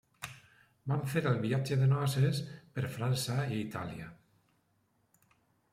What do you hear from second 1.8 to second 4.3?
de noces per França i Itàlia.